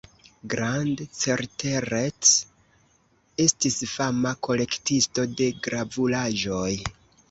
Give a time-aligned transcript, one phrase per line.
[0.53, 2.33] Grand-Carteret
[3.47, 6.71] estis fama kolektisto de gravuraĵoj.